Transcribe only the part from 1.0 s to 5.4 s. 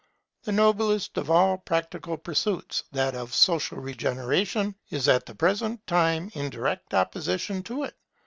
of all practical pursuits, that of social regeneration, is at the